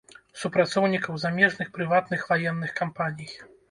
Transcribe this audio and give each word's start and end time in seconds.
Супрацоўнікаў 0.43 1.21
замежных 1.25 1.71
прыватных 1.79 2.27
ваенных 2.35 2.77
кампаній. 2.85 3.35